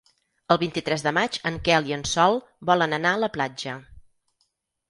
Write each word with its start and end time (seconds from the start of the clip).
El 0.53 0.57
vint-i-tres 0.61 1.03
de 1.07 1.13
maig 1.17 1.37
en 1.51 1.59
Quel 1.69 1.91
i 1.91 1.95
en 1.97 2.05
Sol 2.13 2.39
volen 2.71 2.99
anar 2.99 3.13
a 3.13 3.21
la 3.25 3.31
platja. 3.37 3.77